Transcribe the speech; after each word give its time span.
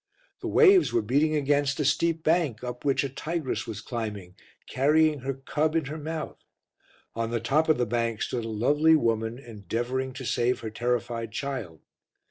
The 0.39 0.47
waves 0.47 0.91
were 0.91 1.03
beating 1.03 1.35
against 1.35 1.79
a 1.79 1.85
steep 1.85 2.23
bank 2.23 2.63
up 2.63 2.83
which 2.83 3.03
a 3.03 3.07
tigress 3.09 3.67
was 3.67 3.81
climbing, 3.81 4.33
carrying 4.67 5.19
her 5.19 5.35
cub 5.35 5.75
in 5.75 5.85
her 5.85 5.97
mouth. 5.99 6.43
On 7.13 7.29
the 7.29 7.39
top 7.39 7.69
of 7.69 7.77
the 7.77 7.85
bank 7.85 8.23
stood 8.23 8.43
a 8.45 8.49
lovely 8.49 8.95
woman 8.95 9.37
endeavouring 9.37 10.11
to 10.13 10.25
save 10.25 10.61
her 10.61 10.71
terrified 10.71 11.31
child. 11.31 11.81